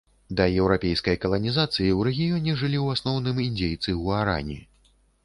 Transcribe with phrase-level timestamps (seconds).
[0.37, 4.59] Да еўрапейскай каланізацыі ў рэгіёне жылі ў асноўным індзейцы гуарані.